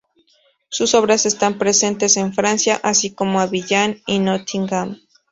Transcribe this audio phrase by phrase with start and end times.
[0.69, 4.99] Sus obras están presentes en Francia, así como Abiyán y Nottingham.